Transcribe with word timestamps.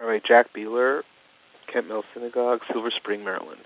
Rabbi 0.00 0.20
Jack 0.26 0.54
Bieler, 0.56 1.02
Kemp 1.70 1.88
Mill 1.88 2.04
Synagogue, 2.14 2.60
Silver 2.72 2.90
Spring, 2.90 3.22
Maryland. 3.22 3.60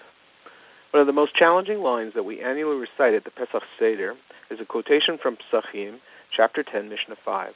One 0.91 1.00
of 1.00 1.07
the 1.07 1.12
most 1.12 1.34
challenging 1.34 1.80
lines 1.80 2.12
that 2.14 2.25
we 2.25 2.41
annually 2.41 2.76
recite 2.76 3.14
at 3.14 3.22
the 3.25 3.30
Pesach 3.30 3.62
Seder 3.78 4.14
is 4.50 4.58
a 4.60 4.65
quotation 4.65 5.17
from 5.17 5.36
Pesachim, 5.36 6.00
chapter 6.31 6.65
10, 6.65 6.89
Mishnah 6.89 7.17
5. 7.25 7.55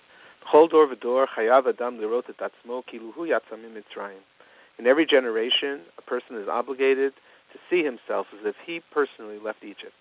In 4.78 4.86
every 4.86 5.06
generation, 5.06 5.80
a 5.98 6.02
person 6.02 6.36
is 6.36 6.48
obligated 6.48 7.12
to 7.52 7.58
see 7.68 7.82
himself 7.82 8.26
as 8.32 8.46
if 8.46 8.54
he 8.64 8.80
personally 8.92 9.38
left 9.44 9.64
Egypt. 9.64 9.92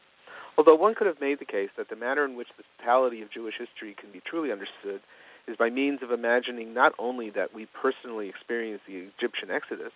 Although 0.57 0.75
one 0.75 0.95
could 0.95 1.07
have 1.07 1.21
made 1.21 1.39
the 1.39 1.45
case 1.45 1.69
that 1.77 1.89
the 1.89 1.95
manner 1.95 2.25
in 2.25 2.35
which 2.35 2.47
the 2.57 2.63
totality 2.79 3.21
of 3.21 3.29
Jewish 3.29 3.55
history 3.57 3.95
can 3.99 4.11
be 4.11 4.21
truly 4.25 4.51
understood 4.51 5.01
is 5.47 5.55
by 5.55 5.69
means 5.69 6.01
of 6.01 6.11
imagining 6.11 6.73
not 6.73 6.93
only 6.97 7.29
that 7.29 7.53
we 7.53 7.67
personally 7.67 8.27
experienced 8.27 8.85
the 8.87 9.07
Egyptian 9.17 9.51
exodus, 9.51 9.93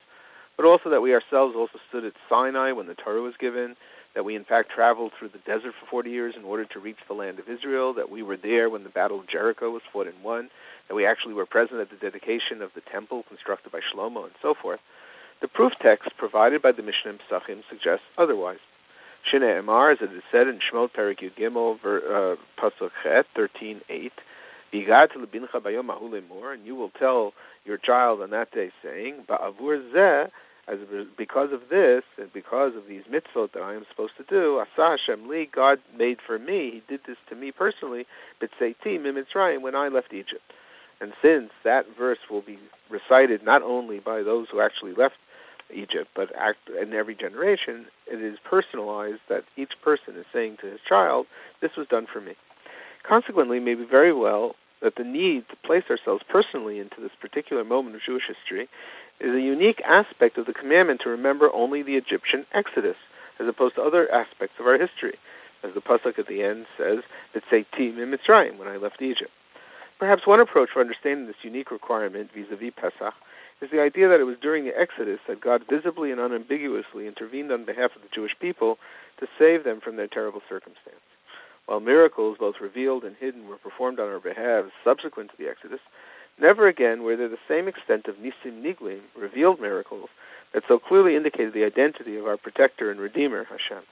but 0.58 0.66
also 0.66 0.90
that 0.92 1.02
we 1.02 1.14
ourselves 1.14 1.56
also 1.56 1.80
stood 1.90 2.06
at 2.06 2.14
Sinai 2.30 2.72
when 2.74 2.86
the 2.86 2.94
Torah 2.94 3.22
was 3.22 3.34
given, 3.40 3.76
that 4.14 4.24
we 4.24 4.36
in 4.36 4.44
fact 4.44 4.70
traveled 4.70 5.12
through 5.18 5.30
the 5.30 5.40
desert 5.40 5.74
for 5.80 5.88
40 5.90 6.12
years 6.12 6.36
in 6.38 6.44
order 6.44 6.66
to 6.66 6.80
reach 6.80 6.98
the 7.08 7.14
land 7.16 7.40
of 7.40 7.50
Israel, 7.50 7.94
that 7.96 8.12
we 8.12 8.22
were 8.22 8.38
there 8.38 8.70
when 8.70 8.84
the 8.84 8.90
Battle 8.90 9.20
of 9.20 9.28
Jericho 9.28 9.72
was 9.72 9.82
fought 9.92 10.08
and 10.08 10.24
won, 10.24 10.50
that 10.88 10.96
we 10.96 11.06
actually 11.06 11.34
were 11.34 11.46
present 11.46 11.82
at 11.82 11.90
the 11.90 11.96
dedication 11.96 12.62
of 12.62 12.72
the 12.76 12.82
temple 12.92 13.24
constructed 13.28 13.72
by 13.72 13.80
Shlomo, 13.80 14.26
and 14.26 14.34
so 14.42 14.54
forth. 14.54 14.80
The 15.42 15.48
proof 15.48 15.74
text 15.82 16.12
provided 16.18 16.62
by 16.62 16.72
the 16.72 16.84
Mishnah 16.84 17.12
and 17.12 17.20
Pesachim 17.20 17.64
suggests 17.68 18.06
otherwise. 18.18 18.60
Shine 19.30 19.42
Emar, 19.42 19.94
as 19.94 20.00
it 20.02 20.12
is 20.14 20.24
said 20.32 20.48
in 20.48 20.60
Shemot 20.60 20.92
Perek 20.92 21.20
Gimel, 21.38 21.78
uh, 21.84 22.36
Pasuk 22.60 22.92
Chet, 23.04 23.26
13.8, 23.38 24.12
and 24.74 26.66
you 26.66 26.76
will 26.76 26.92
tell 26.98 27.34
your 27.66 27.78
child 27.78 28.22
on 28.22 28.30
that 28.32 28.52
day, 28.52 28.72
saying, 28.84 29.26
Ba'avur 29.28 29.92
zeh, 29.94 30.30
as 30.68 30.80
because 31.18 31.52
of 31.52 31.62
this 31.70 32.04
and 32.18 32.32
because 32.34 32.76
of 32.76 32.88
these 32.88 33.04
mitzvot 33.12 33.52
that 33.54 33.62
I 33.62 33.74
am 33.74 33.86
supposed 33.90 34.14
to 34.18 34.24
do, 34.24 34.60
Asa 34.60 34.98
Hashem 34.98 35.28
li, 35.28 35.50
God 35.54 35.80
made 35.98 36.20
for 36.26 36.40
me. 36.40 36.72
He 36.72 36.84
did 36.88 37.02
this 37.06 37.18
to 37.30 37.36
me 37.36 37.52
personally, 37.52 38.06
B'tzeiti 38.42 38.98
mimitzrayim, 39.00 39.62
when 39.62 39.76
I 39.76 39.90
left 39.90 40.14
Egypt. 40.14 40.54
And 41.02 41.14
since 41.22 41.50
that 41.64 41.86
verse 41.98 42.20
will 42.30 42.42
be 42.42 42.60
recited 42.90 43.44
not 43.44 43.62
only 43.64 44.00
by 44.00 44.22
those 44.24 44.48
who 44.52 44.62
actually 44.62 44.94
left 44.94 45.16
Egypt, 45.74 46.10
but 46.16 46.36
act, 46.36 46.70
in 46.70 46.94
every 46.94 47.16
generation, 47.16 47.88
it 48.08 48.22
is 48.22 48.38
personalized 48.44 49.22
that 49.30 49.44
each 49.56 49.74
person 49.82 50.16
is 50.16 50.26
saying 50.34 50.58
to 50.58 50.68
his 50.68 50.82
child, 50.82 51.28
"This 51.60 51.76
was 51.76 51.88
done 51.88 52.06
for 52.06 52.22
me." 52.22 52.36
Consequently, 53.04 53.60
maybe 53.60 53.84
very 53.84 54.14
well 54.14 54.56
that 54.82 54.96
the 54.96 55.04
need 55.04 55.48
to 55.50 55.56
place 55.58 55.84
ourselves 55.90 56.24
personally 56.28 56.80
into 56.80 57.02
this 57.02 57.16
particular 57.20 57.64
moment 57.64 57.96
of 57.96 58.02
Jewish 58.02 58.28
history 58.28 58.68
is 59.20 59.34
a 59.34 59.42
unique 59.42 59.82
aspect 59.86 60.38
of 60.38 60.46
the 60.46 60.54
commandment 60.54 61.02
to 61.02 61.10
remember 61.10 61.54
only 61.54 61.82
the 61.84 61.96
Egyptian 61.96 62.46
exodus, 62.52 62.98
as 63.40 63.48
opposed 63.48 63.76
to 63.76 63.82
other 63.82 64.12
aspects 64.12 64.60
of 64.60 64.68
our 64.68 64.78
history, 64.78 65.18
as 65.64 65.74
the 65.74 65.82
pasuk 65.82 66.18
at 66.18 66.28
the 66.28 66.44
end 66.44 66.66
says, 66.78 67.04
"V'tzeitim 67.34 68.00
in 68.00 68.12
Mitzrayim," 68.12 68.58
when 68.58 68.68
I 68.68 68.78
left 68.78 69.02
Egypt. 69.02 69.32
Perhaps 70.00 70.26
one 70.26 70.40
approach 70.40 70.72
for 70.72 70.80
understanding 70.80 71.28
this 71.28 71.44
unique 71.44 71.70
requirement 71.70 72.32
vis-a-vis 72.34 72.74
Pesach 72.76 73.14
is 73.62 73.70
the 73.72 73.82
idea 73.82 74.10
that 74.10 74.20
it 74.20 74.26
was 74.26 74.38
during 74.42 74.66
the 74.66 74.78
Exodus 74.78 75.20
that 75.28 75.42
God 75.42 75.64
visibly 75.70 76.12
and 76.12 76.20
unambiguously 76.20 77.08
intervened 77.08 77.52
on 77.52 77.66
behalf 77.66 77.96
of 77.96 78.02
the 78.02 78.10
Jewish 78.12 78.36
people 78.40 78.80
to 79.20 79.28
save 79.38 79.64
them 79.64 79.80
from 79.80 79.96
their 79.96 80.08
terrible 80.08 80.42
circumstance. 80.50 80.98
While 81.68 81.80
miracles, 81.80 82.38
both 82.40 82.60
revealed 82.60 83.04
and 83.04 83.16
hidden, 83.16 83.48
were 83.48 83.58
performed 83.58 84.00
on 84.00 84.08
our 84.08 84.20
behalf 84.20 84.66
subsequent 84.84 85.30
to 85.32 85.38
the 85.38 85.48
Exodus, 85.48 85.80
never 86.40 86.68
again 86.68 87.04
were 87.04 87.16
there 87.16 87.30
the 87.30 87.38
same 87.48 87.68
extent 87.68 88.08
of 88.08 88.16
nisim 88.16 88.64
niglim, 88.64 89.02
revealed 89.16 89.62
miracles, 89.62 90.10
that 90.54 90.64
so 90.68 90.80
clearly 90.80 91.16
indicated 91.16 91.54
the 91.54 91.64
identity 91.64 92.18
of 92.18 92.26
our 92.26 92.38
protector 92.38 92.90
and 92.90 93.00
redeemer, 93.00 93.46
Hashem. 93.46 93.84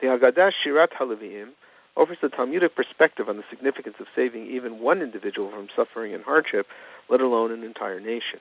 The 0.00 0.08
Haggadah 0.08 0.52
Shirat 0.62 0.92
Haleviim 0.92 1.50
offers 1.96 2.18
the 2.22 2.28
Talmudic 2.28 2.76
perspective 2.76 3.28
on 3.28 3.38
the 3.38 3.44
significance 3.50 3.96
of 3.98 4.06
saving 4.14 4.46
even 4.46 4.80
one 4.80 5.02
individual 5.02 5.50
from 5.50 5.68
suffering 5.74 6.14
and 6.14 6.22
hardship, 6.22 6.66
let 7.08 7.20
alone 7.20 7.50
an 7.50 7.64
entire 7.64 7.98
nation. 7.98 8.40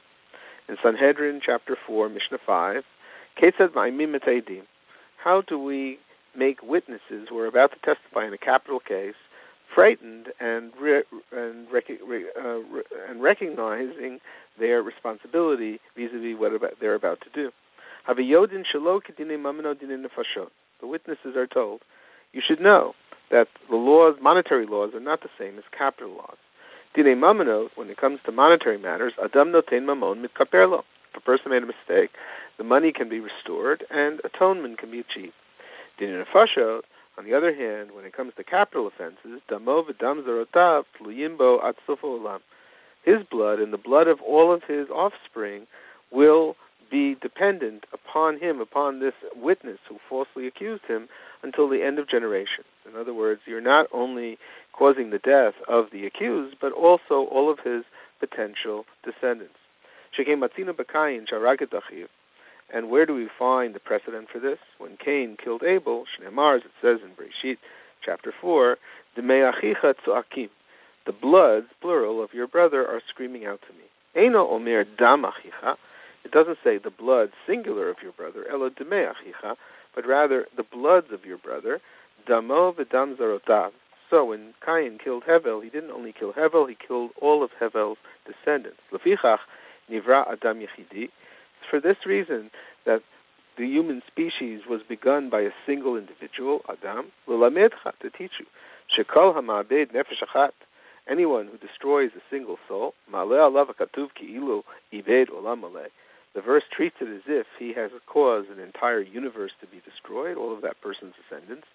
In 0.69 0.77
Sanhedrin 0.83 1.41
chapter 1.43 1.75
4, 1.87 2.09
Mishnah 2.09 2.37
5, 2.45 2.83
Ketzad 3.41 3.69
Ma'imim 3.69 4.61
How 5.17 5.41
do 5.41 5.57
we 5.57 5.97
make 6.37 6.61
witnesses 6.61 7.27
who 7.27 7.39
are 7.39 7.47
about 7.47 7.71
to 7.71 7.79
testify 7.79 8.27
in 8.27 8.33
a 8.33 8.37
capital 8.37 8.79
case 8.79 9.15
frightened 9.73 10.27
and 10.39 10.71
re- 10.79 11.01
and, 11.31 11.65
rec- 11.71 11.89
uh, 11.89 12.59
and 13.09 13.19
recognizing 13.19 14.19
their 14.59 14.83
responsibility 14.83 15.79
vis-a-vis 15.97 16.37
what 16.37 16.53
about, 16.53 16.73
they're 16.79 16.93
about 16.93 17.21
to 17.21 17.29
do. 17.33 17.51
The 18.07 18.23
witnesses 20.83 21.35
are 21.35 21.47
told, 21.47 21.81
you 22.31 22.41
should 22.45 22.61
know 22.61 22.93
that 23.31 23.47
the 23.71 23.75
laws, 23.75 24.17
monetary 24.21 24.67
laws, 24.67 24.93
are 24.93 24.99
not 24.99 25.21
the 25.21 25.29
same 25.39 25.57
as 25.57 25.63
capital 25.75 26.11
laws. 26.15 26.37
Dine 26.95 27.15
mamonot, 27.15 27.69
when 27.75 27.89
it 27.89 27.97
comes 27.97 28.19
to 28.25 28.31
monetary 28.31 28.77
matters, 28.77 29.13
adam 29.23 29.51
noten 29.51 29.85
mamon 29.85 30.25
mitkaperlo. 30.25 30.83
If 31.11 31.17
a 31.17 31.21
person 31.21 31.51
made 31.51 31.63
a 31.63 31.67
mistake, 31.67 32.11
the 32.57 32.63
money 32.63 32.91
can 32.91 33.09
be 33.09 33.19
restored 33.19 33.85
and 33.91 34.21
atonement 34.23 34.79
can 34.79 34.89
be 34.91 34.99
achieved. 34.99 35.33
Dine 35.99 36.25
nefashot, 36.25 36.81
on 37.17 37.25
the 37.25 37.33
other 37.33 37.53
hand, 37.53 37.91
when 37.91 38.05
it 38.05 38.13
comes 38.13 38.33
to 38.37 38.43
capital 38.43 38.87
offenses, 38.87 39.41
damo 39.47 39.83
v'dam 39.83 40.23
zarotav 40.23 40.85
tluyimbo 40.99 41.73
olam. 41.87 42.39
His 43.03 43.23
blood 43.29 43.59
and 43.59 43.71
the 43.73 43.77
blood 43.77 44.07
of 44.07 44.21
all 44.21 44.51
of 44.51 44.63
his 44.63 44.89
offspring 44.89 45.67
will 46.11 46.55
be 46.89 47.15
dependent 47.15 47.85
upon 47.93 48.39
him, 48.39 48.59
upon 48.59 48.99
this 48.99 49.13
witness 49.35 49.79
who 49.87 49.97
falsely 50.07 50.47
accused 50.47 50.85
him, 50.85 51.07
until 51.43 51.69
the 51.69 51.83
end 51.83 51.99
of 51.99 52.07
generations. 52.07 52.67
In 52.89 52.99
other 52.99 53.13
words, 53.13 53.41
you're 53.45 53.61
not 53.61 53.87
only 53.93 54.37
causing 54.73 55.09
the 55.09 55.19
death 55.19 55.53
of 55.67 55.85
the 55.91 56.05
accused, 56.05 56.57
but 56.59 56.71
also 56.73 57.27
all 57.31 57.49
of 57.49 57.59
his 57.59 57.83
potential 58.19 58.85
descendants. 59.03 59.55
And 62.71 62.89
where 62.89 63.05
do 63.05 63.13
we 63.15 63.29
find 63.37 63.73
the 63.73 63.79
precedent 63.79 64.27
for 64.31 64.39
this? 64.39 64.59
When 64.77 64.97
Cain 64.97 65.37
killed 65.41 65.63
Abel, 65.63 66.05
Shneimar, 66.05 66.57
as 66.57 66.63
it 66.63 66.71
says 66.81 66.99
in 67.03 67.11
Breshit, 67.15 67.57
chapter 68.03 68.33
4, 68.41 68.77
the 71.05 71.13
bloods, 71.13 71.67
plural, 71.81 72.21
of 72.23 72.33
your 72.33 72.47
brother 72.47 72.87
are 72.87 73.01
screaming 73.09 73.45
out 73.45 73.61
to 73.61 73.73
me. 73.73 73.85
Eino 74.15 74.49
omer 74.51 74.83
dam 74.83 75.25
It 76.23 76.31
doesn't 76.31 76.59
say 76.63 76.77
the 76.77 76.89
blood, 76.89 77.31
singular, 77.47 77.89
of 77.89 77.97
your 78.03 78.11
brother, 78.11 78.45
elo 78.51 78.69
but 79.95 80.05
rather 80.05 80.47
the 80.55 80.63
bloods 80.63 81.07
of 81.11 81.25
your 81.25 81.37
brother, 81.37 81.79
damo 82.27 82.73
v'dam 82.73 83.17
zarotav. 83.17 83.71
So 84.09 84.25
when 84.25 84.53
Cain 84.65 84.97
killed 85.03 85.23
Hevel, 85.23 85.63
he 85.63 85.69
didn't 85.69 85.91
only 85.91 86.13
kill 86.13 86.33
Hevel, 86.33 86.67
he 86.67 86.75
killed 86.75 87.11
all 87.21 87.43
of 87.43 87.51
Hevel's 87.59 87.97
descendants. 88.25 88.79
Lefichach 88.91 89.39
nivra 89.89 90.27
adam 90.31 90.59
yechidi. 90.59 91.09
For 91.69 91.79
this 91.79 91.97
reason 92.05 92.49
that 92.85 93.01
the 93.57 93.65
human 93.65 94.01
species 94.07 94.61
was 94.69 94.81
begun 94.87 95.29
by 95.29 95.41
a 95.41 95.51
single 95.65 95.97
individual, 95.97 96.61
Adam, 96.69 97.11
l'lamedcha, 97.27 97.91
to 98.01 98.09
teach 98.09 98.31
you, 98.39 98.45
shekol 98.97 99.35
hama'abed 99.35 99.91
nefesh 99.91 100.23
achat, 100.25 100.51
anyone 101.07 101.47
who 101.47 101.57
destroys 101.57 102.11
a 102.15 102.21
single 102.29 102.57
soul, 102.67 102.93
ma'aleh 103.11 103.51
alav 103.51 103.75
katuv 103.75 104.09
ki'ilu 104.15 104.63
ibed 104.93 105.29
olam 105.29 105.61
maleh, 105.61 105.89
the 106.35 106.41
verse 106.41 106.63
treats 106.71 106.95
it 107.01 107.07
as 107.07 107.23
if 107.27 107.47
he 107.57 107.73
has 107.73 107.91
caused 108.05 108.49
an 108.49 108.59
entire 108.59 109.01
universe 109.01 109.51
to 109.61 109.67
be 109.67 109.81
destroyed, 109.89 110.37
all 110.37 110.53
of 110.53 110.61
that 110.61 110.79
person's 110.81 111.13
descendants. 111.29 111.67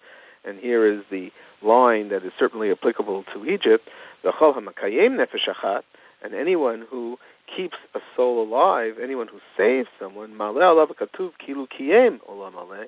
And 0.43 0.59
here 0.59 0.85
is 0.85 1.03
the 1.09 1.31
line 1.61 2.09
that 2.09 2.23
is 2.23 2.31
certainly 2.37 2.71
applicable 2.71 3.25
to 3.33 3.45
Egypt: 3.45 3.89
the 4.23 4.31
hamakayem 4.31 5.17
nefesh 5.17 5.47
achat, 5.47 5.83
and 6.23 6.33
anyone 6.33 6.85
who 6.89 7.17
keeps 7.55 7.77
a 7.93 7.99
soul 8.15 8.43
alive, 8.43 8.95
anyone 9.01 9.27
who 9.27 9.39
saves 9.57 9.89
someone, 9.99 10.33
alav 10.35 10.89
katuv 10.95 11.31
kilu 11.45 11.67
kiyem 11.67 12.19
olam 12.29 12.87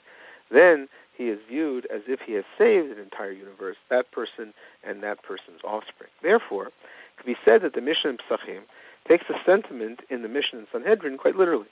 then 0.50 0.88
he 1.18 1.25
is 1.25 1.39
viewed 1.50 1.88
as 1.94 2.01
if 2.07 2.21
he 2.21 2.33
has 2.33 2.45
saved 2.57 2.91
an 2.91 3.00
entire 3.00 3.31
universe, 3.31 3.75
that 3.89 4.12
person 4.12 4.53
and 4.83 5.03
that 5.03 5.21
person's 5.24 5.62
offspring. 5.63 6.09
Therefore, 6.21 6.68
it 6.68 6.74
can 7.18 7.33
be 7.33 7.39
said 7.44 7.63
that 7.63 7.74
the 7.74 7.81
Mishnah 7.81 8.12
in 8.12 8.18
Pesachim 8.18 8.62
takes 9.07 9.25
the 9.27 9.36
sentiment 9.45 10.01
in 10.09 10.21
the 10.21 10.27
Mishnah 10.27 10.59
in 10.59 10.68
Sanhedrin 10.71 11.18
quite 11.18 11.36
literally. 11.36 11.68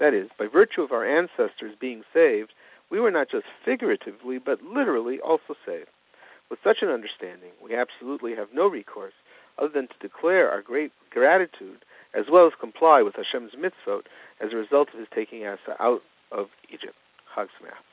That 0.00 0.14
is, 0.14 0.28
by 0.38 0.46
virtue 0.46 0.82
of 0.82 0.92
our 0.92 1.04
ancestors 1.04 1.74
being 1.78 2.02
saved, 2.14 2.52
we 2.90 3.00
were 3.00 3.10
not 3.10 3.28
just 3.30 3.46
figuratively, 3.64 4.38
but 4.38 4.62
literally 4.62 5.20
also 5.20 5.54
saved. 5.66 5.88
With 6.50 6.60
such 6.64 6.78
an 6.82 6.88
understanding, 6.88 7.50
we 7.62 7.74
absolutely 7.74 8.34
have 8.34 8.48
no 8.54 8.66
recourse 8.66 9.12
other 9.58 9.68
than 9.68 9.88
to 9.88 9.94
declare 10.00 10.50
our 10.50 10.62
great 10.62 10.92
gratitude 11.10 11.84
as 12.14 12.26
well 12.30 12.46
as 12.46 12.52
comply 12.58 13.02
with 13.02 13.16
Hashem's 13.16 13.52
mitzvot 13.52 14.02
as 14.40 14.52
a 14.52 14.56
result 14.56 14.88
of 14.92 14.98
his 14.98 15.08
taking 15.14 15.44
us 15.44 15.58
out 15.78 16.02
of 16.32 16.48
Egypt. 16.72 16.94
Chag 17.36 17.48
Sameach. 17.60 17.87